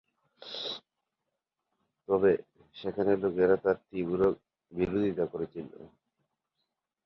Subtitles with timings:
[2.09, 2.31] তবে
[2.75, 4.19] সেখানকার লোকেরা তার তীব্র
[4.71, 5.69] বিরোধিতা করেছিল।